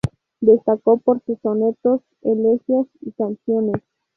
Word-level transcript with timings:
Destacó 0.39 0.97
por 0.97 1.21
sus 1.27 1.37
sonetos, 1.41 2.01
elegías 2.23 2.87
y 3.01 3.11
canciones. 3.11 3.83